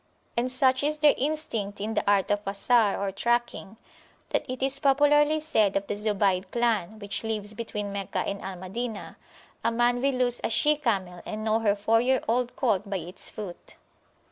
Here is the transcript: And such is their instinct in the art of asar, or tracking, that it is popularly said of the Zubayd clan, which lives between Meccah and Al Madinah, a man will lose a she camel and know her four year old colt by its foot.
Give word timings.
And 0.35 0.49
such 0.51 0.81
is 0.81 0.97
their 0.97 1.13
instinct 1.15 1.79
in 1.79 1.93
the 1.93 2.03
art 2.09 2.31
of 2.31 2.39
asar, 2.47 2.99
or 2.99 3.11
tracking, 3.11 3.77
that 4.29 4.45
it 4.49 4.63
is 4.63 4.79
popularly 4.79 5.39
said 5.39 5.75
of 5.77 5.85
the 5.85 5.93
Zubayd 5.93 6.49
clan, 6.49 6.97
which 6.97 7.23
lives 7.23 7.53
between 7.53 7.91
Meccah 7.93 8.23
and 8.25 8.41
Al 8.41 8.55
Madinah, 8.55 9.17
a 9.63 9.71
man 9.71 10.01
will 10.01 10.15
lose 10.15 10.41
a 10.43 10.49
she 10.49 10.75
camel 10.75 11.21
and 11.23 11.43
know 11.43 11.59
her 11.59 11.75
four 11.75 12.01
year 12.01 12.23
old 12.27 12.55
colt 12.55 12.89
by 12.89 12.97
its 12.97 13.29
foot. 13.29 13.75